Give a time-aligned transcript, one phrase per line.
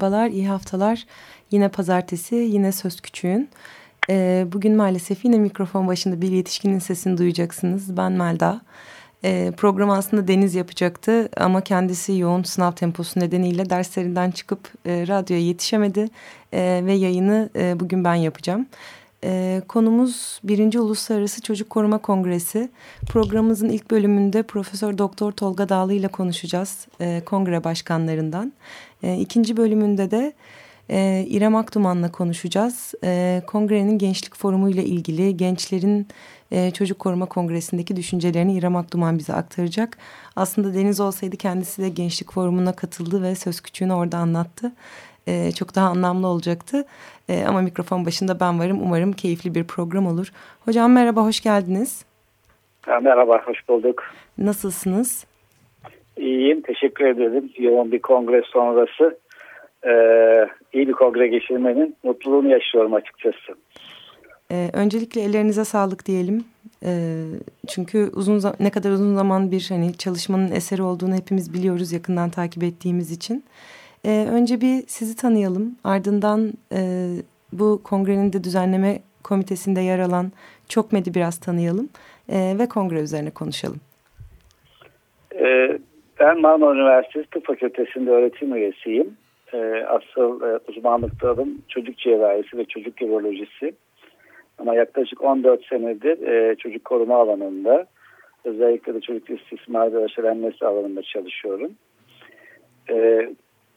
[0.00, 1.06] Merhabalar, iyi haftalar.
[1.50, 3.48] Yine pazartesi, yine Söz Küçüğün.
[4.10, 7.96] Ee, bugün maalesef yine mikrofon başında bir yetişkinin sesini duyacaksınız.
[7.96, 8.60] Ben Melda.
[9.24, 15.42] Ee, program aslında Deniz yapacaktı ama kendisi yoğun sınav temposu nedeniyle derslerinden çıkıp e, radyoya
[15.42, 16.08] yetişemedi.
[16.52, 18.66] E, ve yayını e, bugün ben yapacağım.
[19.24, 22.70] E, konumuz birinci Uluslararası Çocuk Koruma Kongresi.
[23.08, 28.52] Programımızın ilk bölümünde Profesör Doktor Tolga Dağlı ile konuşacağız e, kongre başkanlarından.
[29.02, 30.32] E, ikinci bölümünde de
[30.90, 32.94] e, İrem Akduman'la konuşacağız.
[33.04, 36.08] E, kongrenin gençlik forumu ile ilgili gençlerin
[36.50, 39.98] e, Çocuk Koruma Kongresi'ndeki düşüncelerini İrem Akduman bize aktaracak.
[40.36, 44.72] Aslında Deniz olsaydı kendisi de gençlik forumuna katıldı ve söz küçüğünü orada anlattı.
[45.26, 46.84] E, çok daha anlamlı olacaktı.
[47.28, 48.82] E, ama mikrofon başında ben varım.
[48.82, 50.32] Umarım keyifli bir program olur.
[50.64, 52.04] Hocam merhaba, hoş geldiniz.
[52.86, 54.02] Merhaba, hoş bulduk.
[54.38, 55.24] Nasılsınız?
[56.20, 57.50] İyiyim, teşekkür ederim.
[57.58, 59.18] Yoğun bir kongre sonrası
[59.86, 59.92] e,
[60.72, 63.54] iyi bir kongre geçirmenin mutluluğunu yaşıyorum açıkçası.
[64.52, 66.44] Ee, öncelikle ellerinize sağlık diyelim.
[66.84, 67.24] Ee,
[67.68, 72.62] çünkü uzun ne kadar uzun zaman bir hani çalışmanın eseri olduğunu hepimiz biliyoruz yakından takip
[72.62, 73.44] ettiğimiz için.
[74.06, 75.76] Ee, önce bir sizi tanıyalım.
[75.84, 77.08] Ardından e,
[77.52, 80.32] bu kongrenin de düzenleme komitesinde yer alan
[80.68, 81.88] çok medi biraz tanıyalım
[82.28, 83.80] e, ve kongre üzerine konuşalım.
[85.34, 85.78] Ee,
[86.20, 89.16] ben Marmara Üniversitesi Tıp Fakültesi'nde öğretim üyesiyim.
[89.54, 91.12] Ee, asıl e, uzmanlık
[91.68, 93.72] çocuk cerrahisi ve çocuk urolojisi.
[94.58, 97.86] Ama yaklaşık 14 senedir e, çocuk koruma alanında
[98.44, 101.70] özellikle de çocuk istismar ve aşılenmesi alanında çalışıyorum.
[102.90, 103.28] E,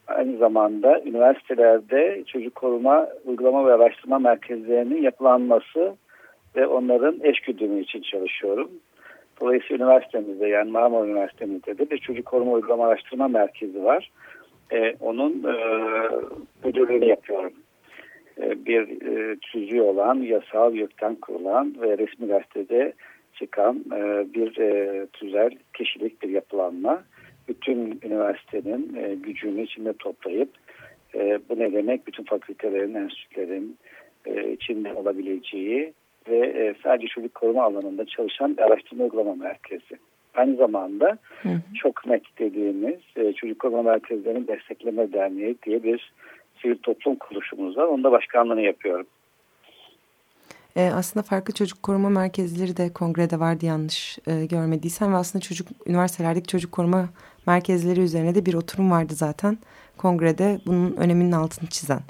[0.08, 5.96] aynı zamanda üniversitelerde çocuk koruma uygulama ve araştırma merkezlerinin yapılanması
[6.56, 8.70] ve onların eş güdümü için çalışıyorum.
[9.44, 14.12] Dolayısıyla üniversitemizde yani Marmara Üniversitemizde de bir çocuk koruma uygulama araştırma merkezi var.
[14.72, 15.56] E, onun e,
[16.66, 17.54] müdürlüğünü yapıyorum.
[18.42, 22.94] E, bir e, tüzüğü olan, yasal yurttan kurulan ve resmi gazetede
[23.34, 27.04] çıkan e, bir e, tüzel kişilik bir yapılanma.
[27.48, 30.50] Bütün üniversitenin e, gücünü içinde toplayıp
[31.16, 32.08] e, bu ne demek?
[32.08, 33.78] Bütün fakültelerin, enstitülerin
[34.26, 35.94] e, içinde olabileceği
[36.28, 39.98] ve e, sadece çocuk koruma alanında çalışan bir araştırma uygulama merkezi.
[40.36, 41.62] Aynı zamanda hı hı.
[41.76, 46.14] çok net dediğimiz e, çocuk koruma merkezlerinin destekleme derneği diye bir
[46.62, 47.84] sivil toplum kuruluşumuz var.
[47.84, 49.08] Onda başkanlığını yapıyorum.
[50.76, 55.68] E, aslında farklı çocuk koruma merkezleri de kongrede vardı yanlış e, görmediysem ve aslında çocuk
[55.88, 57.10] üniversitelerdeki çocuk koruma
[57.48, 59.58] merkezleri üzerine de bir oturum vardı zaten
[59.98, 62.02] kongrede bunun öneminin altını çizen.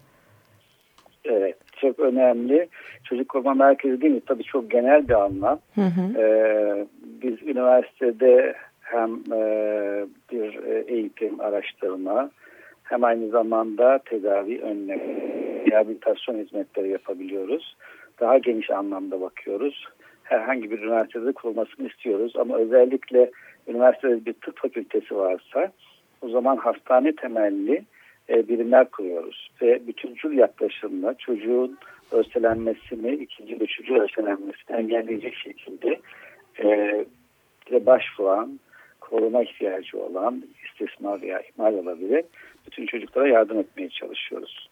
[1.84, 2.68] Çok önemli.
[3.04, 4.22] Çocuk koruma merkezi değil mi?
[4.26, 5.60] Tabii çok genel bir anlam.
[5.76, 6.20] Hı hı.
[6.20, 6.86] Ee,
[7.22, 9.42] biz üniversitede hem e,
[10.32, 12.30] bir eğitim, araştırma
[12.84, 15.04] hem aynı zamanda tedavi, önleme,
[15.72, 17.76] rehabilitasyon hizmetleri yapabiliyoruz.
[18.20, 19.88] Daha geniş anlamda bakıyoruz.
[20.24, 23.32] Herhangi bir üniversitede kurulmasını istiyoruz ama özellikle
[23.68, 25.72] üniversitede bir tıp fakültesi varsa
[26.22, 27.84] o zaman hastane temelli
[28.30, 29.50] e, birimler kuruyoruz.
[29.62, 31.78] Ve bütüncül yaklaşımla çocuğun
[32.12, 36.00] örselenmesini, ikinci üçüncü örselenmesini engelleyecek şekilde
[36.64, 37.06] e,
[37.86, 38.60] başvuran,
[39.00, 42.24] koruma ihtiyacı olan istismar veya ihmal olabilir
[42.68, 44.70] bütün çocuklara yardım etmeye çalışıyoruz.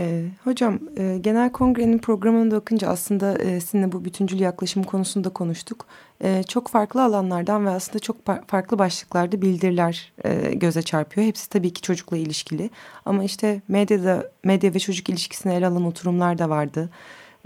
[0.00, 5.28] E, hocam e, genel kongrenin programını da okuyunca aslında e, sizinle bu bütüncül yaklaşım konusunda
[5.28, 5.86] konuştuk.
[6.24, 8.16] E, çok farklı alanlardan ve aslında çok
[8.46, 11.26] farklı başlıklarda bildiriler e, göze çarpıyor.
[11.26, 12.70] Hepsi tabii ki çocukla ilişkili.
[13.04, 16.90] Ama işte medyada medya ve çocuk ilişkisine ele alan oturumlar da vardı.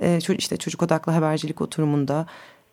[0.02, 2.26] E, işte çocuk odaklı habercilik oturumunda.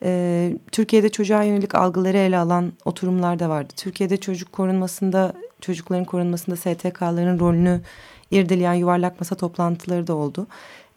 [0.04, 3.74] E, Türkiye'de çocuğa yönelik algıları ele alan oturumlar da vardı.
[3.77, 7.81] Türkiye'de çocuk korunmasında, çocukların korunmasında STK'ların rolünü
[8.31, 10.48] irdeleyen yuvarlak masa toplantıları da oldu.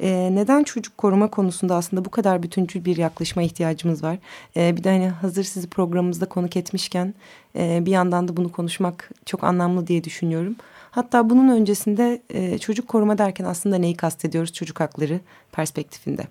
[0.01, 4.17] Ee, neden çocuk koruma konusunda aslında bu kadar bütüncül bir yaklaşıma ihtiyacımız var?
[4.57, 7.15] Ee, bir de hani hazır sizi programımızda konuk etmişken
[7.57, 10.57] e, bir yandan da bunu konuşmak çok anlamlı diye düşünüyorum.
[10.91, 15.21] Hatta bunun öncesinde e, çocuk koruma derken aslında neyi kastediyoruz çocuk hakları
[15.53, 16.23] perspektifinde?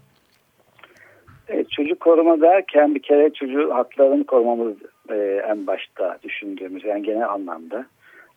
[1.47, 4.75] Evet, çocuk koruma derken bir kere çocuğu haklarını korumamız
[5.09, 5.15] e,
[5.49, 7.85] en başta düşündüğümüz yani genel anlamda.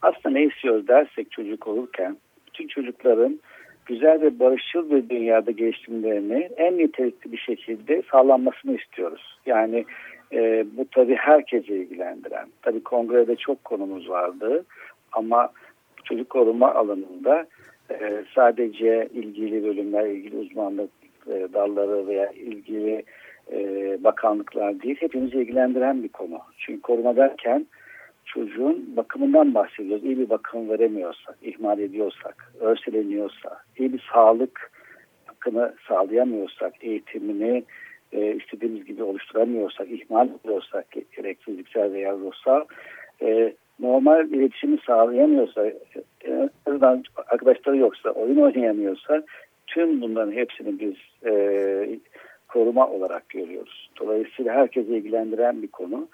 [0.03, 2.17] Aslında ne istiyoruz dersek çocuk olurken
[2.57, 3.41] bütün çocukların
[3.87, 9.39] güzel ve barışçıl bir dünyada gelişimlerini en nitelikli bir şekilde sağlanmasını istiyoruz.
[9.47, 9.85] Yani
[10.33, 12.49] e, bu tabii herkese ilgilendiren.
[12.63, 14.65] Tabii kongrede çok konumuz vardı
[15.13, 15.49] ama
[16.05, 17.47] çocuk koruma alanında
[17.91, 20.91] e, sadece ilgili bölümler, ilgili uzmanlık
[21.27, 23.03] e, dalları veya ilgili
[23.53, 23.59] e,
[24.05, 26.39] bakanlıklar değil, hepimizi ilgilendiren bir konu.
[26.59, 27.67] Çünkü koruma derken
[28.27, 30.05] çocuğun bakımından bahsediyoruz.
[30.05, 34.71] İyi bir bakım veremiyorsak, ihmal ediyorsak, örseleniyorsa, iyi bir sağlık
[35.25, 37.65] hakkını sağlayamıyorsak, eğitimini
[38.13, 40.87] e, istediğimiz gibi oluşturamıyorsak, ihmal ediyorsak
[41.17, 42.65] gerek fiziksel veya ruhsal,
[43.23, 45.67] e, normal iletişimi sağlayamıyorsa,
[46.27, 46.49] e,
[47.29, 49.23] arkadaşları yoksa, oyun oynayamıyorsa
[49.67, 50.95] tüm bunların hepsini biz
[51.31, 51.99] e,
[52.49, 53.91] koruma olarak görüyoruz.
[54.01, 56.09] Dolayısıyla herkesi ilgilendiren bir konu.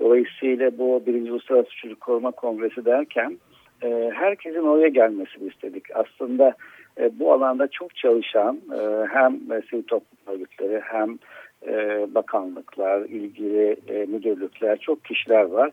[0.00, 3.38] Dolayısıyla bu birinci Uluslararası Çocuk Koruma Kongresi derken
[3.82, 5.84] e, herkesin oraya gelmesini istedik.
[5.94, 6.54] Aslında
[7.00, 9.40] e, bu alanda çok çalışan e, hem
[9.70, 11.18] sivil toplum örgütleri hem
[11.66, 15.70] e, bakanlıklar, ilgili e, müdürlükler, çok kişiler var.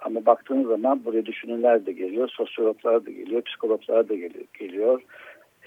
[0.00, 5.02] Ama baktığınız zaman buraya düşünürler de geliyor, sosyologlar da geliyor, psikologlar da geliyor, geliyor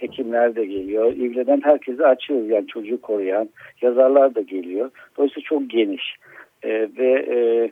[0.02, 1.14] hekimler de geliyor.
[1.14, 3.50] İlgilenen herkese açıyoruz yani çocuğu koruyan
[3.82, 4.92] yazarlar da geliyor.
[5.18, 6.16] Dolayısıyla çok geniş
[6.64, 7.72] e, ve e,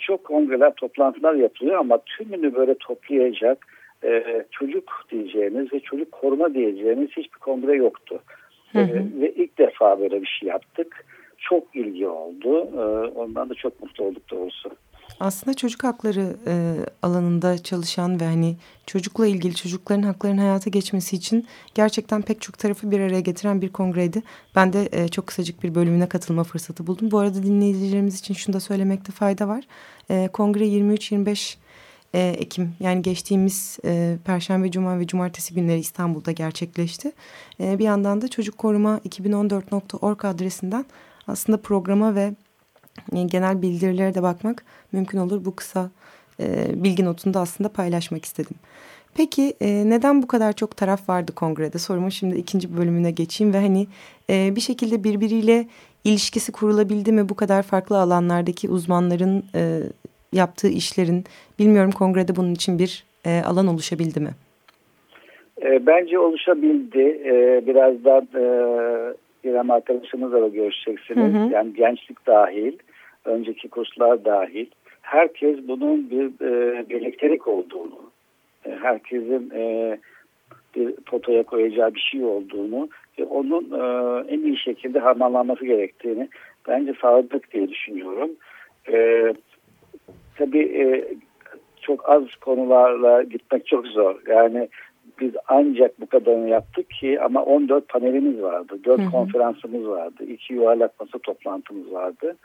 [0.00, 3.66] çok kongreler, toplantılar yapılıyor ama tümünü böyle toplayacak
[4.04, 8.22] e, çocuk diyeceğimiz ve çocuk koruma diyeceğimiz hiçbir kongre yoktu.
[8.72, 8.98] Hı hı.
[8.98, 11.04] E, ve ilk defa böyle bir şey yaptık.
[11.38, 12.68] Çok ilgi oldu.
[12.76, 12.82] E,
[13.18, 14.70] ondan da çok mutlu olduk doğrusu.
[15.22, 21.46] Aslında çocuk hakları e, alanında çalışan ve hani çocukla ilgili çocukların haklarının hayata geçmesi için
[21.74, 24.22] gerçekten pek çok tarafı bir araya getiren bir kongreydi.
[24.56, 27.10] Ben de e, çok kısacık bir bölümüne katılma fırsatı buldum.
[27.10, 29.64] Bu arada dinleyicilerimiz için şunu da söylemekte fayda var.
[30.10, 31.56] E, kongre 23-25
[32.14, 37.12] e, Ekim yani geçtiğimiz e, Perşembe, Cuma ve Cumartesi günleri İstanbul'da gerçekleşti.
[37.60, 40.84] E, bir yandan da Çocuk Koruma 2014.org adresinden
[41.26, 42.34] aslında programa ve
[43.26, 45.44] genel bildirilere de bakmak mümkün olur.
[45.44, 45.90] Bu kısa
[46.40, 48.56] e, bilgi notunu da aslında paylaşmak istedim.
[49.16, 51.78] Peki e, neden bu kadar çok taraf vardı kongrede?
[51.78, 53.86] Sorumun şimdi ikinci bölümüne geçeyim ve hani
[54.30, 55.66] e, bir şekilde birbiriyle
[56.04, 59.80] ilişkisi kurulabildi mi bu kadar farklı alanlardaki uzmanların e,
[60.32, 61.24] yaptığı işlerin?
[61.58, 64.30] Bilmiyorum kongrede bunun için bir e, alan oluşabildi mi?
[65.62, 67.22] E, bence oluşabildi.
[67.24, 68.44] E, birazdan e,
[69.44, 71.34] İrem arkadaşımızla da görüşeceksiniz.
[71.34, 71.52] Hı hı.
[71.52, 72.78] Yani gençlik dahil,
[73.24, 74.66] önceki kurslar dahil.
[75.02, 78.10] Herkes bunun bir e, birliktelik olduğunu,
[78.66, 79.98] e, herkesin e,
[80.76, 86.28] bir fotoya koyacağı bir şey olduğunu ve onun e, en iyi şekilde harmanlanması gerektiğini
[86.68, 88.30] bence sağladık diye düşünüyorum.
[88.92, 89.32] E,
[90.38, 91.04] tabii e,
[91.80, 94.20] çok az konularla gitmek çok zor.
[94.26, 94.68] Yani
[95.20, 98.78] biz ancak bu kadarını yaptık ki ama 14 panelimiz vardı.
[98.84, 99.10] 4 hı hı.
[99.10, 100.24] konferansımız vardı.
[100.24, 102.36] 2 yuvarlak masa toplantımız vardı.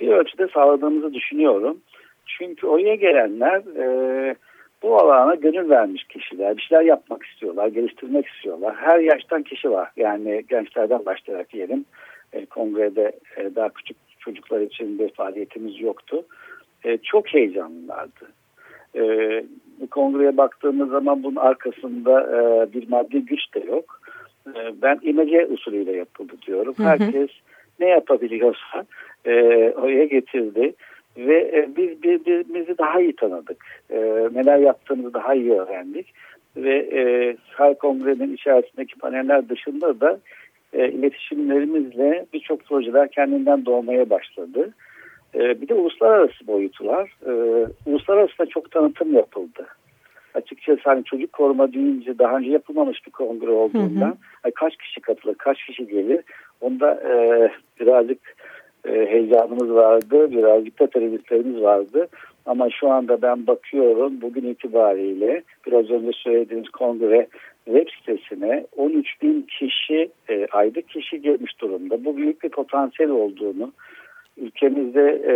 [0.00, 1.80] Bir ölçüde sağladığımızı düşünüyorum.
[2.26, 4.34] Çünkü oraya gelenler e,
[4.82, 6.56] bu alana gönül vermiş kişiler.
[6.56, 8.74] Bir şeyler yapmak istiyorlar, geliştirmek istiyorlar.
[8.76, 9.90] Her yaştan kişi var.
[9.96, 11.84] Yani gençlerden başlayarak diyelim.
[12.32, 16.24] E, kongrede e, daha küçük çocuklar için bir faaliyetimiz yoktu.
[16.84, 18.32] E, çok heyecanlılardı.
[18.94, 19.02] E,
[19.90, 24.00] kongreye baktığımız zaman bunun arkasında e, bir maddi güç de yok.
[24.46, 26.74] E, ben imece usulüyle yapıldı diyorum.
[26.76, 26.86] Hı hı.
[26.86, 27.30] Herkes
[27.80, 28.84] ne yapabiliyorsa
[29.24, 29.34] e,
[29.70, 30.72] oraya getirdi
[31.16, 33.64] ve e, biz birbirimizi daha iyi tanıdık.
[33.90, 33.98] E,
[34.34, 36.14] neler yaptığımızı daha iyi öğrendik
[36.56, 40.18] ve e, her kongrenin içerisindeki paneller dışında da
[40.72, 44.74] e, iletişimlerimizle birçok projeler kendinden doğmaya başladı.
[45.36, 47.16] E, bir de uluslararası boyutu var.
[47.26, 47.32] E,
[47.86, 49.66] uluslararası da çok tanıtım yapıldı.
[50.34, 54.52] Açıkçası hani çocuk koruma deyince daha önce yapılmamış bir kongre olduğundan hı hı.
[54.54, 56.20] kaç kişi katılır, kaç kişi gelir
[56.60, 57.14] onda e,
[57.80, 58.18] birazcık
[58.88, 62.08] e, heyecanımız vardı, birazcık da tereddütlerimiz vardı.
[62.46, 67.26] Ama şu anda ben bakıyorum bugün itibariyle biraz önce söylediğiniz kongre
[67.64, 72.04] web sitesine 13 bin kişi, e, aylık kişi gelmiş durumda.
[72.04, 73.72] Bu büyük bir potansiyel olduğunu,
[74.36, 75.34] ülkemizde e,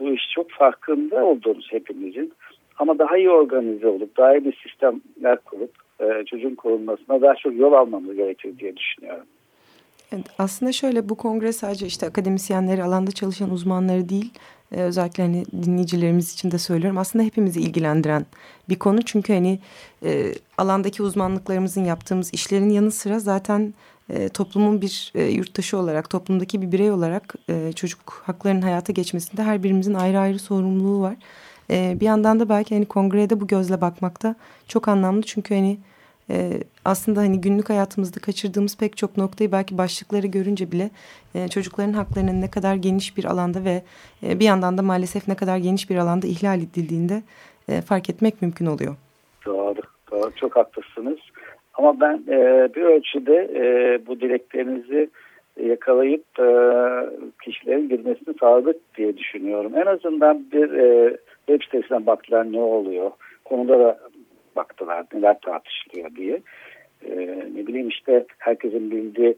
[0.00, 2.32] bu iş çok farkında olduğumuz hepimizin
[2.78, 5.70] ama daha iyi organize olup daha iyi bir sistemler kurup
[6.00, 9.26] e, çocuğun korunmasına daha çok yol almamız gerekiyor diye düşünüyorum.
[10.38, 14.30] Aslında şöyle bu kongre sadece işte akademisyenleri alanda çalışan uzmanları değil
[14.72, 18.26] e, özellikle hani dinleyicilerimiz için de söylüyorum aslında hepimizi ilgilendiren
[18.68, 19.58] bir konu çünkü hani
[20.04, 23.74] e, alandaki uzmanlıklarımızın yaptığımız işlerin yanı sıra zaten
[24.10, 29.42] e, toplumun bir e, yurttaşı olarak toplumdaki bir birey olarak e, çocuk haklarının hayata geçmesinde
[29.42, 31.16] her birimizin ayrı ayrı sorumluluğu var.
[31.70, 34.34] E, bir yandan da belki hani kongrede bu gözle bakmakta
[34.68, 35.78] çok anlamlı çünkü hani
[36.30, 36.52] e,
[36.84, 40.90] aslında hani günlük hayatımızda kaçırdığımız pek çok noktayı belki başlıkları görünce bile
[41.34, 43.82] e, çocukların haklarının ne kadar geniş bir alanda ve
[44.22, 47.22] e, bir yandan da maalesef ne kadar geniş bir alanda ihlal edildiğinde
[47.68, 48.96] e, fark etmek mümkün oluyor.
[49.46, 51.18] Doğru, doğru çok haklısınız.
[51.78, 55.10] Ama ben e, bir ölçüde e, bu dileklerinizi
[55.62, 56.48] yakalayıp e,
[57.44, 59.72] kişilerin girmesini sağladık diye düşünüyorum.
[59.76, 61.16] En azından bir e,
[61.46, 63.10] web sitesinden baktılar ne oluyor,
[63.44, 63.98] konuda da
[64.56, 66.40] baktılar neler tartışılıyor diye.
[67.06, 67.16] E,
[67.54, 69.34] ne bileyim işte herkesin bildiği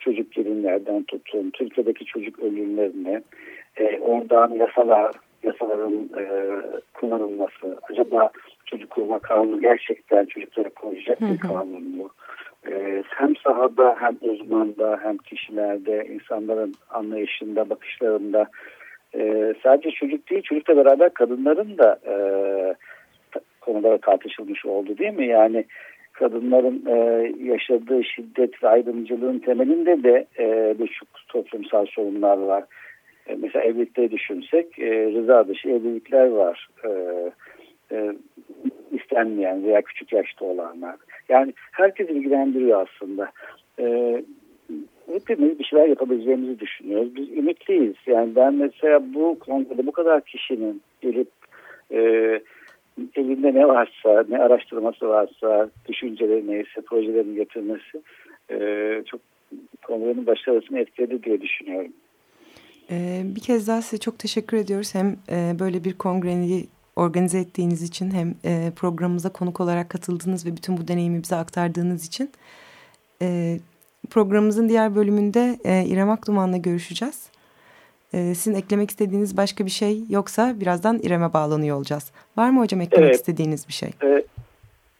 [0.00, 3.22] çocuk gelinlerden tutun, Türkiye'deki çocuk ölümlerine,
[3.76, 6.24] e, oradan yasalar, yasaların e,
[6.94, 8.30] kullanılması, acaba
[8.66, 12.10] çocuk koruma kanunu gerçekten çocuklara koruyacak bir kanun mu?
[12.70, 18.46] Ee, hem sahada hem uzmanda hem kişilerde insanların anlayışında bakışlarında
[19.14, 22.14] e, sadece çocuk değil çocukla beraber kadınların da e,
[23.60, 25.26] konulara tartışılmış oldu değil mi?
[25.26, 25.64] Yani
[26.12, 26.96] kadınların e,
[27.44, 32.64] yaşadığı şiddet ve ayrımcılığın temelinde de e, birçok toplumsal sorunlar var.
[33.26, 36.68] E, mesela evlilikleri düşünsek e, rıza dışı evlilikler var.
[36.84, 36.90] E,
[37.92, 38.12] e,
[38.92, 40.96] istenmeyen veya küçük yaşta olanlar.
[41.28, 43.30] Yani herkes ilgilendiriyor aslında.
[43.78, 44.22] E,
[45.12, 47.16] hepimiz bir şeyler yapabileceğimizi düşünüyoruz.
[47.16, 47.94] Biz ümitliyiz.
[48.06, 51.28] Yani ben mesela bu kongrede bu kadar kişinin gelip
[51.90, 51.98] e,
[53.16, 58.02] elinde ne varsa, ne araştırması varsa, düşünceleri neyse, projelerini getirmesi
[58.50, 58.58] e,
[59.06, 59.20] çok
[59.82, 61.92] kongrenin başarısını etkiledi diye düşünüyorum.
[62.90, 64.94] Ee, bir kez daha size çok teşekkür ediyoruz.
[64.94, 70.56] Hem e, böyle bir kongreyi organize ettiğiniz için hem e, programımıza konuk olarak katıldığınız ve
[70.56, 72.30] bütün bu deneyimi bize aktardığınız için.
[73.22, 73.56] E,
[74.10, 77.30] programımızın diğer bölümünde e, İrem Akduman'la görüşeceğiz.
[78.14, 82.12] E, sizin eklemek istediğiniz başka bir şey yoksa birazdan İrem'e bağlanıyor olacağız.
[82.36, 83.14] Var mı hocam eklemek evet.
[83.14, 83.90] istediğiniz bir şey?
[84.00, 84.26] Evet.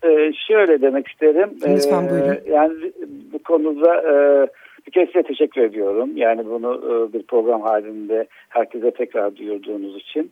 [0.05, 1.51] Ee, şöyle demek isterim.
[1.67, 2.33] Lütfen buyurun.
[2.33, 2.93] Ee, yani
[3.33, 4.47] bu konuda e,
[4.87, 6.11] bir kez size teşekkür ediyorum.
[6.17, 10.31] Yani bunu e, bir program halinde herkese tekrar duyurduğunuz için.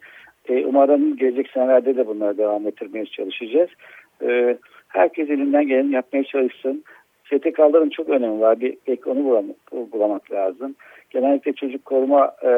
[0.48, 3.70] E, umarım gelecek senelerde de bunları devam ettirmeye çalışacağız.
[4.22, 4.56] E,
[4.88, 6.84] herkes elinden geleni yapmaya çalışsın.
[7.24, 8.60] STK'ların çok önemi var.
[8.60, 10.74] Bir pek onu bulamak, bulamak lazım.
[11.10, 12.50] Genellikle çocuk koruma e,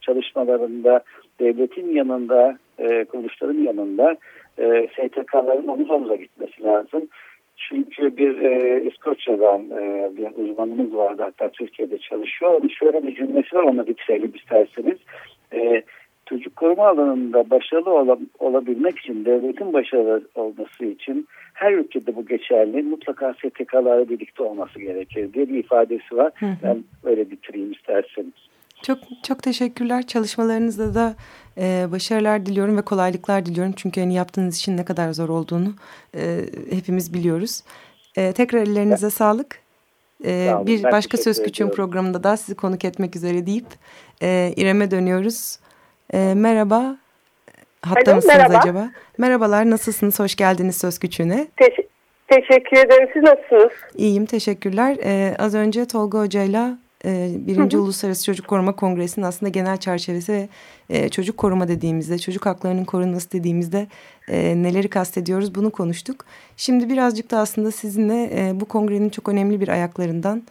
[0.00, 1.00] çalışmalarında
[1.40, 4.16] devletin yanında, e, kuruluşların yanında
[4.58, 7.08] e, STK'ların omuz omuza gitmesi lazım.
[7.56, 12.70] Çünkü bir e, İskoçya'dan e, bir uzmanımız vardı hatta Türkiye'de çalışıyor.
[12.78, 14.98] Şöyle bir cümlesi var onu bitirelim isterseniz.
[15.52, 15.82] E,
[16.26, 22.82] çocuk koruma alanında başarılı ol olabilmek için, devletin başarılı olması için her ülkede bu geçerli.
[22.82, 26.32] Mutlaka STK'larla birlikte olması gerekir diye bir ifadesi var.
[26.36, 26.46] Hı.
[26.62, 28.53] Ben öyle bitireyim isterseniz.
[28.86, 30.06] Çok çok teşekkürler.
[30.06, 31.14] Çalışmalarınızda da
[31.58, 33.72] e, başarılar diliyorum ve kolaylıklar diliyorum.
[33.76, 35.74] Çünkü hani yaptığınız işin ne kadar zor olduğunu
[36.16, 37.62] e, hepimiz biliyoruz.
[38.16, 39.14] E, tekrar ellerinize evet.
[39.14, 39.58] sağlık.
[40.24, 43.66] E, bir başka Söz Küçüğün programında da sizi konuk etmek üzere deyip
[44.22, 45.58] e, İrem'e dönüyoruz.
[46.14, 46.96] E, merhaba.
[47.82, 48.58] Hatta Alo, mısınız merhaba.
[48.58, 48.90] acaba?
[49.18, 50.20] Merhabalar, nasılsınız?
[50.20, 51.46] Hoş geldiniz Söz Küçüğü'ne.
[51.56, 51.74] Teş
[52.28, 53.08] teşekkür ederim.
[53.12, 53.72] Siz nasılsınız?
[53.94, 54.96] İyiyim, teşekkürler.
[55.04, 60.48] Ee, az önce Tolga Hoca'yla e, Birinci Uluslararası Çocuk Koruma Kongresi'nin aslında genel çerçevesi
[60.90, 63.86] e, çocuk koruma dediğimizde, çocuk haklarının korunması dediğimizde
[64.28, 66.24] e, neleri kastediyoruz bunu konuştuk.
[66.56, 70.42] Şimdi birazcık da aslında sizinle e, bu kongrenin çok önemli bir ayaklarından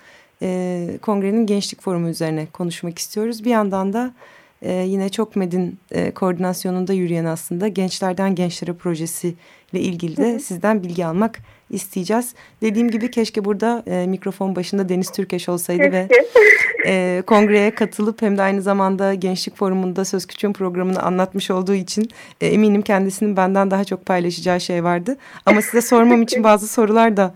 [0.42, 3.44] e, kongrenin gençlik forumu üzerine konuşmak istiyoruz.
[3.44, 4.14] Bir yandan da
[4.62, 9.36] e, yine çok medin e, koordinasyonunda yürüyen aslında gençlerden gençlere projesi
[9.74, 11.40] ile ilgili de sizden bilgi almak
[11.74, 12.34] isteyeceğiz.
[12.62, 16.08] Dediğim gibi keşke burada e, mikrofon başında Deniz Türkeş olsaydı ve
[16.86, 22.10] e, kongreye katılıp hem de aynı zamanda Gençlik Forumu'nda Söz Küçüğün programını anlatmış olduğu için
[22.42, 25.18] e, eminim kendisinin benden daha çok paylaşacağı şey vardı.
[25.46, 27.34] Ama size sormam için bazı sorular da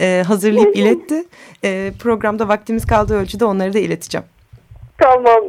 [0.00, 1.24] e, hazırlayıp iletti.
[1.64, 4.26] E, programda vaktimiz kaldığı ölçüde onları da ileteceğim.
[4.98, 5.47] Tamamdır.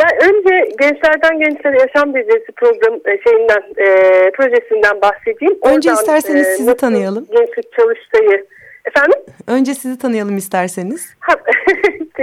[0.00, 3.86] Ben önce Gençlerden Gençlere Yaşam Becerisi program e, şeyinden e,
[4.30, 5.58] projesinden bahsedeyim.
[5.62, 7.26] Önce Oradan, isterseniz e, sizi tanıyalım.
[7.32, 8.46] Gençlik çalıştayı.
[8.84, 9.20] Efendim?
[9.48, 11.16] Önce sizi tanıyalım isterseniz.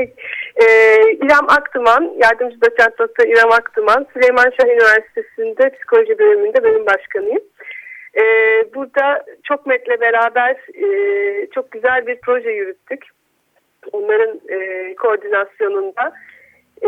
[0.56, 0.66] e,
[1.12, 7.44] İrem Aktıman, yardımcı doçent doktor İrem Aktıman, Süleyman Şah Üniversitesi'nde psikoloji bölümünde bölüm başkanıyım.
[8.16, 8.24] E,
[8.76, 10.88] burada çok metle beraber e,
[11.56, 13.06] çok güzel bir proje yürüttük.
[13.92, 16.14] Onların e, koordinasyonunda
[16.82, 16.88] e,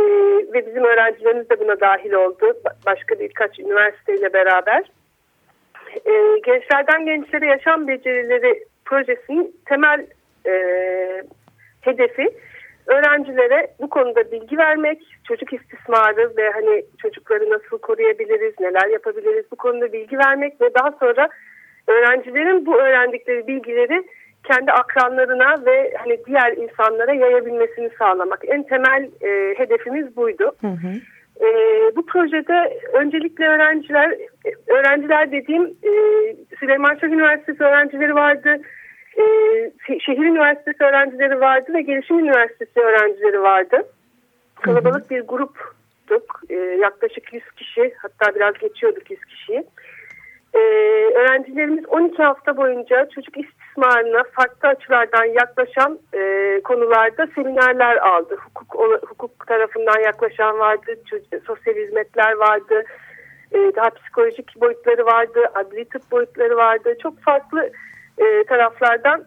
[0.54, 2.54] ve bizim öğrencilerimiz de buna dahil oldu.
[2.86, 4.92] Başka birkaç üniversiteyle beraber.
[6.06, 10.08] E, Gençlerden Gençlere Yaşam Becerileri projesinin temel
[10.46, 10.54] e,
[11.82, 12.30] hedefi
[12.88, 19.56] öğrencilere bu konuda bilgi vermek, çocuk istismarı ve hani çocukları nasıl koruyabiliriz, neler yapabiliriz bu
[19.56, 21.30] konuda bilgi vermek ve daha sonra
[21.88, 24.04] öğrencilerin bu öğrendikleri bilgileri
[24.44, 28.40] kendi akranlarına ve hani diğer insanlara yayabilmesini sağlamak.
[28.48, 30.52] En temel e, hedefimiz buydu.
[30.62, 30.92] Hı hı.
[31.46, 31.48] E,
[31.96, 34.18] bu projede öncelikle öğrenciler,
[34.68, 35.92] öğrenciler dediğim e,
[36.60, 38.62] Süleyman Şah Üniversitesi öğrencileri vardı,
[39.18, 39.24] e,
[40.00, 43.78] Şehir Üniversitesi öğrencileri vardı ve Gelişim Üniversitesi öğrencileri vardı.
[44.62, 49.64] Kalabalık bir gruptuk, e, yaklaşık 100 kişi, hatta biraz geçiyorduk 100 kişiyi.
[50.54, 50.60] E,
[51.16, 53.38] öğrencilerimiz 12 hafta boyunca çocuk
[53.70, 58.36] istismarına farklı açılardan yaklaşan e, konularda seminerler aldı.
[58.36, 58.76] Hukuk,
[59.10, 60.96] hukuk tarafından yaklaşan vardı,
[61.48, 62.84] sosyal hizmetler vardı,
[63.52, 66.96] e, daha psikolojik boyutları vardı, adli tıp boyutları vardı.
[67.04, 67.70] Çok farklı
[68.18, 69.24] e, taraflardan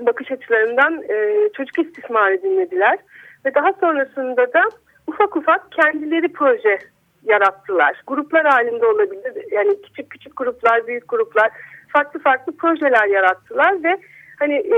[0.00, 2.98] bakış açılarından e, çocuk istismarı dinlediler.
[3.44, 4.62] Ve daha sonrasında da
[5.06, 6.78] ufak ufak kendileri proje
[7.24, 8.02] yarattılar.
[8.06, 9.44] Gruplar halinde olabilir.
[9.50, 11.50] Yani küçük küçük gruplar, büyük gruplar
[11.88, 13.98] farklı farklı projeler yarattılar ve
[14.38, 14.76] hani e,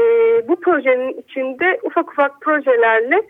[0.48, 3.22] bu projenin içinde ufak ufak projelerle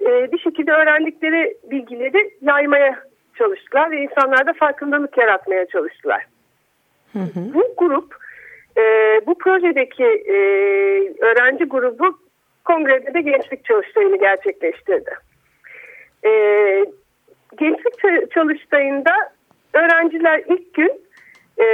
[0.00, 2.96] e, bir şekilde öğrendikleri bilgileri yaymaya
[3.38, 6.26] çalıştılar ve insanlarda farkındalık yaratmaya çalıştılar.
[7.12, 7.54] Hı hı.
[7.54, 8.14] Bu grup,
[8.76, 8.82] e,
[9.26, 10.36] bu projedeki e,
[11.24, 12.18] öğrenci grubu
[12.64, 15.10] kongrede de gençlik çalıştayını gerçekleştirdi.
[16.24, 16.30] E,
[17.58, 19.12] gençlik çalıştayında
[19.72, 20.92] öğrenciler ilk gün
[21.60, 21.66] e,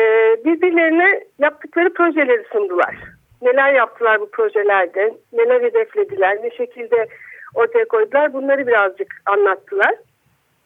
[0.44, 2.96] birbirlerine yaptıkları projeleri sundular.
[3.42, 7.06] Neler yaptılar bu projelerde, neler hedeflediler, ne şekilde
[7.54, 9.94] ortaya koydular bunları birazcık anlattılar.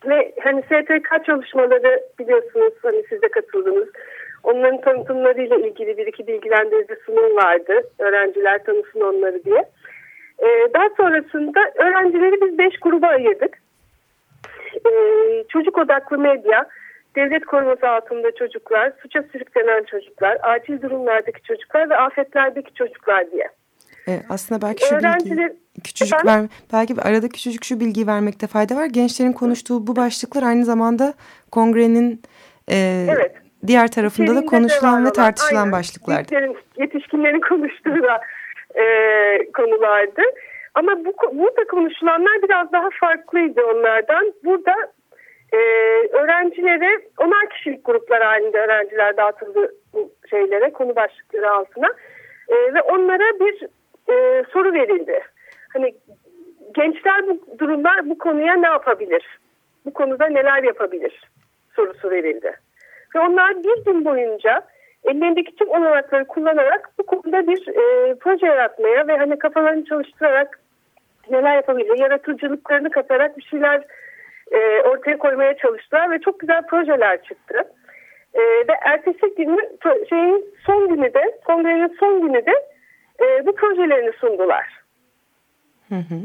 [0.06, 3.88] Ve hani STK çalışmaları biliyorsunuz hani siz de katıldınız.
[4.42, 7.82] Onların tanıtımlarıyla ilgili bir iki bilgilendirici sunum vardı.
[7.98, 9.64] Öğrenciler tanısın onları diye.
[10.38, 13.58] Ee, daha sonrasında öğrencileri biz beş gruba ayırdık.
[14.86, 16.68] Ee, çocuk odaklı medya,
[17.16, 23.48] devlet koruması altında çocuklar, suça sürüklenen çocuklar, acil durumlardaki çocuklar ve afetlerdeki çocuklar diye.
[24.08, 26.40] E, aslında belki şu bilgi, küçücük ver,
[26.72, 28.86] belki arada küçücük şu bilgiyi vermekte fayda var.
[28.86, 31.14] Gençlerin konuştuğu bu başlıklar aynı zamanda
[31.52, 32.22] kongrenin
[32.68, 33.32] e, evet.
[33.66, 35.72] diğer tarafında da konuşulan ve tartışılan Aynen.
[35.72, 36.18] başlıklar.
[36.18, 38.20] Yetişkinlerin, yetişkinlerin konuştuğu da
[38.74, 38.84] e,
[39.52, 40.22] konulardı.
[40.74, 44.32] Ama bu burada konuşulanlar biraz daha farklıydı onlardan.
[44.44, 44.74] Burada
[45.52, 45.58] e,
[46.12, 51.88] öğrencilere onar kişilik gruplar halinde öğrenciler dağıtıldı bu şeylere konu başlıkları altına
[52.48, 53.66] e, ve onlara bir
[54.12, 55.20] e, soru verildi.
[55.72, 55.94] Hani
[56.74, 59.38] gençler bu durumda bu konuya ne yapabilir?
[59.86, 61.20] Bu konuda neler yapabilir?
[61.76, 62.56] Sorusu verildi.
[63.14, 64.62] Ve onlar bir gün boyunca
[65.04, 70.60] ellerindeki tüm olanakları kullanarak bu konuda bir e, proje yaratmaya ve hani kafalarını çalıştırarak
[71.30, 73.84] neler yapabilir, yaratıcılıklarını katarak bir şeyler
[74.50, 77.56] e, ortaya koymaya çalıştılar ve çok güzel projeler çıktı.
[78.34, 79.58] E, ve ertesi günü
[80.08, 82.54] şeyin son günü de kongrenin son günü de
[83.20, 84.66] e, bu projelerini sundular.
[85.88, 86.20] Hı hı.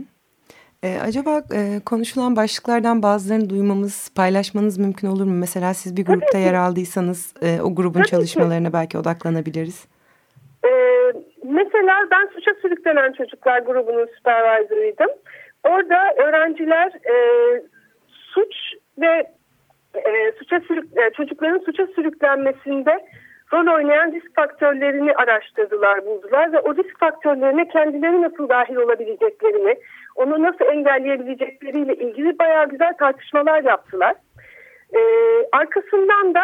[0.84, 5.34] E, acaba e, konuşulan başlıklardan bazılarını duymamız, paylaşmanız mümkün olur mu?
[5.40, 8.74] Mesela siz bir grupta yer aldıysanız e, o grubun Tabii çalışmalarına ki.
[8.74, 9.88] belki odaklanabiliriz.
[10.66, 10.72] E,
[11.44, 15.10] mesela ben suça sürüklenen çocuklar grubunun supervisor'ıydım.
[15.64, 17.16] Orada öğrenciler e,
[18.36, 18.56] suç
[18.98, 19.32] ve
[19.96, 23.06] e, suça sürük, e, çocukların suça sürüklenmesinde
[23.54, 29.78] rol oynayan risk faktörlerini araştırdılar, buldular ve o risk faktörlerine kendileri nasıl dahil olabileceklerini,
[30.16, 34.16] onu nasıl engelleyebilecekleriyle ilgili bayağı güzel tartışmalar yaptılar.
[34.96, 35.00] Ee,
[35.52, 36.44] arkasından da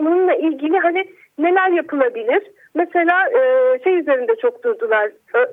[0.00, 1.04] bununla ilgili hani
[1.38, 2.42] neler yapılabilir?
[2.74, 3.40] Mesela e,
[3.84, 5.10] şey üzerinde çok durdular.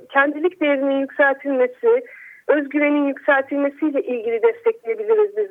[0.10, 2.04] Kendilik değerinin yükseltilmesi,
[2.48, 5.50] özgüvenin yükseltilmesiyle ilgili destekleyebiliriz biz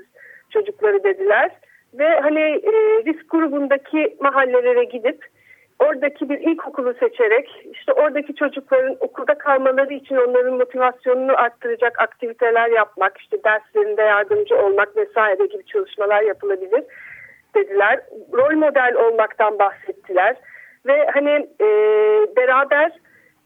[0.50, 1.50] çocukları dediler.
[1.94, 2.72] Ve hani e,
[3.04, 5.24] risk grubundaki mahallelere gidip
[5.78, 13.18] oradaki bir ilkokulu seçerek işte oradaki çocukların okulda kalmaları için onların motivasyonunu arttıracak aktiviteler yapmak,
[13.18, 16.84] işte derslerinde yardımcı olmak vesaire gibi çalışmalar yapılabilir
[17.54, 18.00] dediler.
[18.32, 20.36] Rol model olmaktan bahsettiler
[20.86, 21.66] ve hani e,
[22.36, 22.92] beraber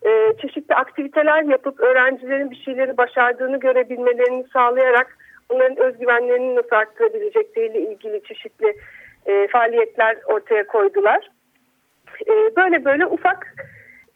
[0.06, 8.22] e, çeşitli aktiviteler yapıp öğrencilerin bir şeyleri başardığını görebilmelerini sağlayarak onların özgüvenlerini nasıl arttırabilecekleriyle ilgili
[8.22, 8.74] çeşitli
[9.26, 11.30] e, faaliyetler ortaya koydular.
[12.26, 13.54] E, böyle böyle ufak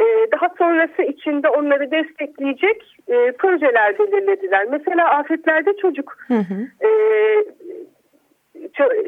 [0.01, 4.67] e, daha sonrası içinde onları destekleyecek e, projeler belirlediler.
[4.71, 6.87] Mesela afetlerde çocuk hı hı.
[6.87, 6.91] E,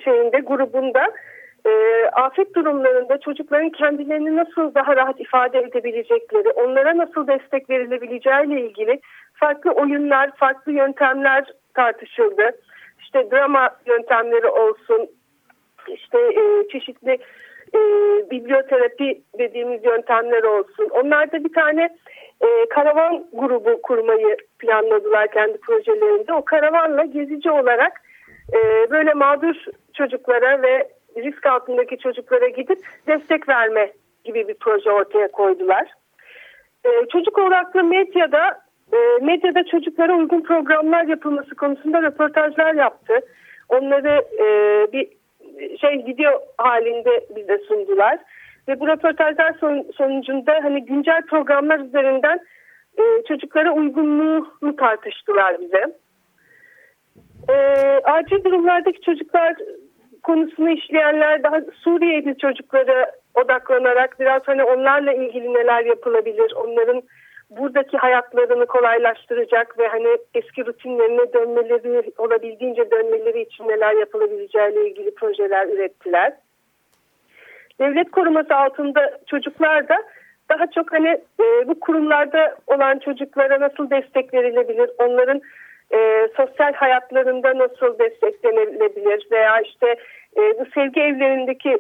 [0.05, 1.13] şeyinde grubunda
[1.67, 9.01] e, afet durumlarında çocukların kendilerini nasıl daha rahat ifade edebilecekleri, onlara nasıl destek verilebileceğiyle ilgili
[9.35, 12.51] farklı oyunlar, farklı yöntemler tartışıldı.
[13.01, 15.09] İşte drama yöntemleri olsun,
[15.89, 17.19] işte e, çeşitli
[17.75, 17.81] e,
[18.31, 20.89] biblioterapi dediğimiz yöntemler olsun.
[20.91, 21.89] Onlar da bir tane
[22.41, 26.33] e, karavan grubu kurmayı planladılar kendi projelerinde.
[26.33, 28.01] O karavanla gezici olarak
[28.53, 29.55] e, böyle mağdur
[29.95, 33.93] çocuklara ve risk altındaki çocuklara gidip destek verme
[34.25, 35.93] gibi bir proje ortaya koydular.
[36.85, 38.61] E, çocuk odaklı medyada
[38.93, 43.15] e, medyada çocuklara uygun programlar yapılması konusunda röportajlar yaptı.
[43.69, 44.47] Onları e,
[44.93, 45.09] bir
[45.81, 48.19] şey video halinde bize sundular.
[48.69, 52.41] Ve bu röportajlar son, sonucunda hani güncel programlar üzerinden
[52.99, 55.85] e, çocuklara uygunluğunu tartıştılar bize.
[57.49, 57.55] E,
[58.05, 59.57] acil durumlardaki çocuklar
[60.25, 67.03] konusunu işleyenler daha Suriyeli çocuklara odaklanarak biraz hani onlarla ilgili neler yapılabilir, onların
[67.51, 75.69] buradaki hayatlarını kolaylaştıracak ve hani eski rutinlerine dönmeleri olabildiğince dönmeleri için neler yapılabileceğiyle ilgili projeler
[75.69, 76.33] ürettiler.
[77.81, 79.97] Devlet koruması altında çocuklar da
[80.51, 81.09] daha çok hani
[81.41, 85.41] e, bu kurumlarda olan çocuklara nasıl destek verilebilir, onların
[85.93, 89.97] e, sosyal hayatlarında nasıl desteklenebilir veya işte
[90.37, 91.79] e, bu sevgi evlerindeki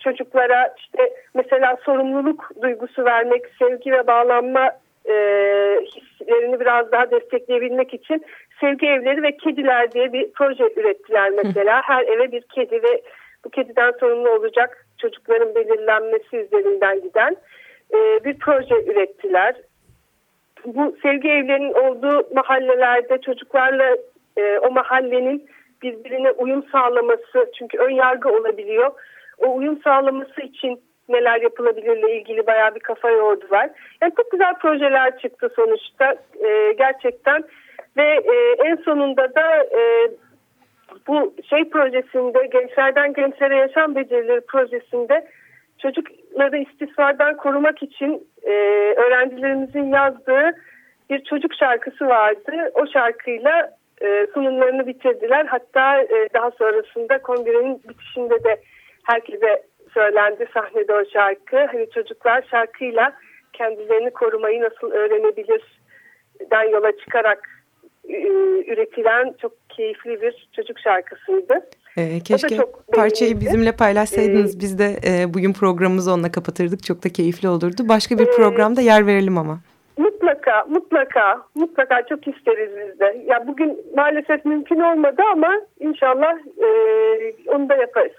[0.00, 4.70] çocuklara işte mesela sorumluluk duygusu vermek, sevgi ve bağlanma
[5.08, 5.14] e,
[5.96, 8.24] hislerini biraz daha destekleyebilmek için
[8.60, 11.82] sevgi evleri ve kediler diye bir proje ürettiler mesela.
[11.84, 13.02] Her eve bir kedi ve
[13.44, 17.36] bu kediden sorumlu olacak çocukların belirlenmesi üzerinden giden
[17.94, 19.54] e, bir proje ürettiler.
[20.66, 23.96] Bu sevgi evlerinin olduğu mahallelerde çocuklarla
[24.36, 25.48] e, o mahallenin
[25.82, 28.90] birbirine uyum sağlaması çünkü ön yargı olabiliyor.
[29.38, 33.70] O uyum sağlaması için neler yapılabilirle ilgili bayağı bir kafa yordular.
[34.02, 37.44] Yani çok güzel projeler çıktı sonuçta e, gerçekten
[37.96, 40.10] ve e, en sonunda da e,
[41.08, 45.26] bu şey projesinde gençlerden gençlere yaşam becerileri projesinde
[45.78, 48.52] çocukları istismardan korumak için e,
[48.96, 50.54] öğrencilerimizin yazdığı
[51.10, 52.70] bir çocuk şarkısı vardı.
[52.74, 53.70] O şarkıyla
[54.02, 55.46] e, sunumlarını bitirdiler.
[55.46, 58.60] Hatta e, daha sonrasında kongrenin bitişinde de
[59.04, 59.62] herkese
[59.94, 61.56] söylendi sahnede o şarkı.
[61.56, 63.12] Hani çocuklar şarkıyla
[63.52, 67.48] kendilerini korumayı nasıl öğrenebilirden yola çıkarak
[68.08, 68.18] e,
[68.72, 71.60] üretilen çok keyifli bir çocuk şarkısıydı.
[71.96, 72.58] Ee, keşke
[72.94, 74.56] parçayı bizimle paylaşsaydınız.
[74.56, 76.84] Ee, Biz de e, bugün programımızı onunla kapatırdık.
[76.84, 77.88] Çok da keyifli olurdu.
[77.88, 79.60] Başka bir e, programda yer verelim ama.
[79.98, 83.24] Mutlaka, mutlaka, mutlaka çok isteriz biz de.
[83.26, 85.48] Ya bugün maalesef mümkün olmadı ama
[85.80, 86.68] inşallah e,
[87.46, 88.12] onu da yaparız.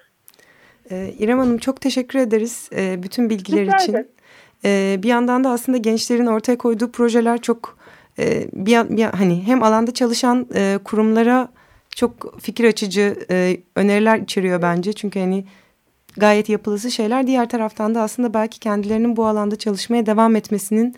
[0.91, 4.07] Ee, İrem Hanım çok teşekkür ederiz e, bütün bilgiler Rica için.
[4.65, 7.77] E, bir yandan da aslında gençlerin ortaya koyduğu projeler çok
[8.19, 11.47] e, bir, bir hani hem alanda çalışan e, kurumlara
[11.97, 14.93] çok fikir açıcı e, öneriler içeriyor bence.
[14.93, 15.45] Çünkü hani
[16.17, 17.27] gayet yapılısı şeyler.
[17.27, 20.95] Diğer taraftan da aslında belki kendilerinin bu alanda çalışmaya devam etmesinin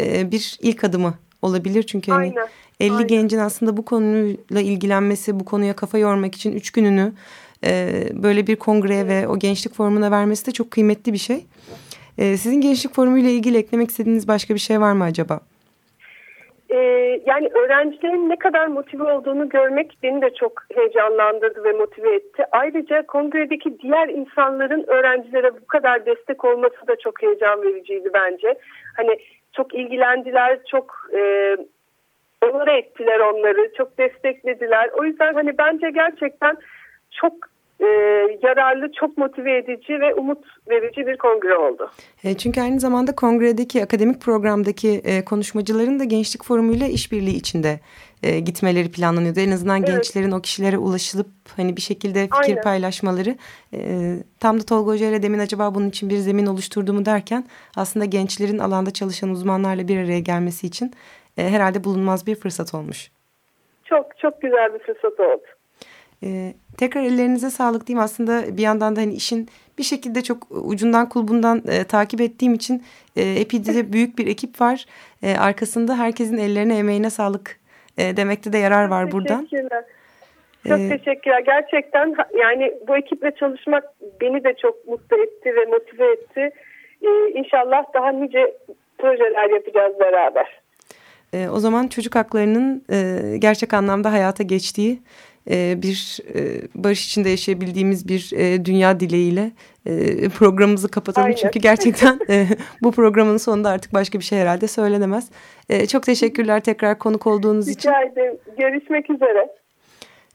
[0.00, 1.82] e, bir ilk adımı olabilir.
[1.82, 2.48] Çünkü hani Aynen.
[2.80, 3.06] 50 Aynen.
[3.06, 7.12] gencin aslında bu konuyla ilgilenmesi, bu konuya kafa yormak için üç gününü
[7.64, 11.46] e, böyle bir kongreye ve o gençlik formuna vermesi de çok kıymetli bir şey.
[12.18, 15.40] E, sizin gençlik formuyla ilgili eklemek istediğiniz başka bir şey var mı acaba?
[16.72, 16.76] E,
[17.26, 22.44] yani öğrencilerin ne kadar motive olduğunu görmek beni de çok heyecanlandırdı ve motive etti.
[22.52, 28.54] Ayrıca kongredeki diğer insanların öğrencilere bu kadar destek olması da çok heyecan vericiydi bence.
[28.96, 29.18] Hani
[29.52, 31.56] çok ilgilendiler, çok e,
[32.42, 34.90] onlara ettiler onları, çok desteklediler.
[35.00, 36.56] O yüzden hani bence gerçekten
[37.10, 37.34] çok
[37.82, 37.86] e,
[38.42, 41.90] yararlı, çok motive edici ve umut verici bir kongre oldu.
[42.24, 47.80] E, çünkü aynı zamanda kongredeki akademik programdaki e, konuşmacıların da gençlik forumuyla işbirliği içinde
[48.22, 49.40] e, gitmeleri planlanıyordu.
[49.40, 49.88] En azından evet.
[49.88, 52.62] gençlerin o kişilere ulaşılıp hani bir şekilde fikir Aynen.
[52.62, 53.34] paylaşmaları.
[53.74, 53.78] E,
[54.40, 57.44] tam da Tolga Hoca ile demin acaba bunun için bir zemin oluşturduğumu derken
[57.76, 60.92] aslında gençlerin alanda çalışan uzmanlarla bir araya gelmesi için
[61.38, 63.10] e, herhalde bulunmaz bir fırsat olmuş.
[63.84, 65.42] Çok çok güzel bir fırsat oldu.
[66.24, 68.04] Ee, tekrar ellerinize sağlık diyeyim.
[68.04, 72.82] Aslında bir yandan da hani işin bir şekilde çok ucundan kulbundan e, takip ettiğim için
[73.16, 74.86] e, Epi'de büyük bir ekip var.
[75.22, 77.58] E, arkasında herkesin ellerine emeğine sağlık
[77.98, 79.44] e, demekte de yarar var çok buradan.
[79.44, 79.84] Teşekkürler.
[80.68, 81.40] Çok ee, teşekkürler.
[81.46, 83.84] Gerçekten yani bu ekiple çalışmak
[84.20, 86.50] beni de çok mutlu etti ve motive etti.
[87.02, 88.54] Ee, inşallah daha nice
[88.98, 90.62] projeler yapacağız beraber.
[91.34, 94.98] E, o zaman çocuk haklarının e, gerçek anlamda hayata geçtiği
[95.50, 99.50] e, bir e, barış içinde yaşayabildiğimiz bir e, dünya dileğiyle
[100.38, 101.26] programımızı kapatalım.
[101.26, 101.36] Aynen.
[101.36, 102.18] Çünkü gerçekten
[102.82, 105.30] bu programın sonunda artık başka bir şey herhalde söylenemez.
[105.88, 107.90] Çok teşekkürler tekrar konuk olduğunuz Rica için.
[107.90, 108.38] Rica ederim.
[108.58, 109.48] Görüşmek üzere.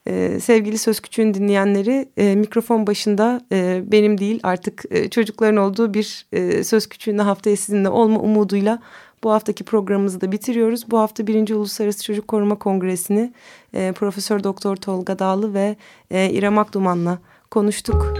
[0.09, 5.93] Ee, sevgili Söz Küçüğün dinleyenleri e, mikrofon başında e, benim değil artık e, çocukların olduğu
[5.93, 8.79] bir e, Söz Küçüğün'de haftaya sizinle olma umuduyla
[9.23, 10.91] bu haftaki programımızı da bitiriyoruz.
[10.91, 13.33] Bu hafta birinci Uluslararası Çocuk Koruma Kongresi'ni
[13.73, 15.75] e, Profesör Doktor Tolga Dağlı ve
[16.11, 17.19] e, İrem Akduman'la
[17.51, 18.13] konuştuk.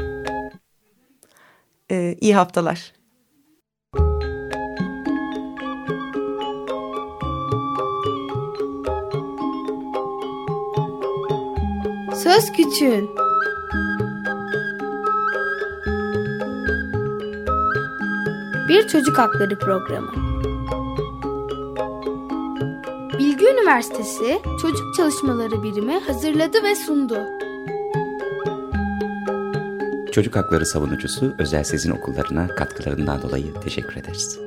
[1.92, 2.94] E, iyi haftalar.
[12.24, 13.10] Söz Küçüğün
[18.70, 20.27] Bir Çocuk Hakları Programı
[23.48, 27.28] Bilgi Üniversitesi Çocuk Çalışmaları Birimi hazırladı ve sundu.
[30.12, 34.40] Çocuk Hakları Savunucusu Özel Sezin Okullarına katkılarından dolayı teşekkür ederiz.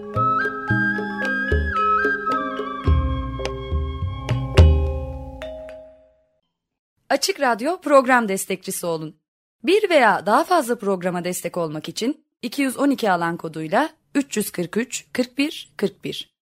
[7.08, 9.16] Açık Radyo program destekçisi olun.
[9.64, 16.39] Bir veya daha fazla programa destek olmak için 212 alan koduyla 343 41 41